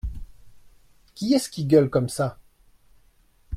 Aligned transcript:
Qui 1.13 1.35
est-ce 1.35 1.47
qui 1.47 1.65
gueule 1.67 1.87
comme 1.91 2.09
ça! 2.09 2.39